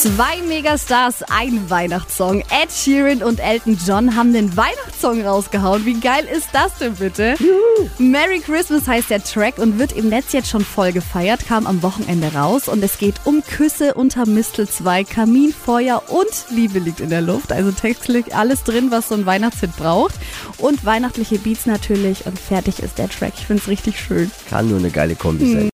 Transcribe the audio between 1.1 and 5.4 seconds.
ein Weihnachtssong. Ed Sheeran und Elton John haben den Weihnachtssong